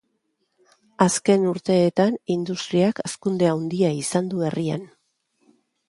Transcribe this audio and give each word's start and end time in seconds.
Azken 1.05 1.45
urteetan 1.51 2.17
industriak 2.39 3.05
hazkunde 3.05 3.53
handia 3.53 3.95
izan 4.03 4.35
du 4.35 4.45
herrian. 4.49 4.93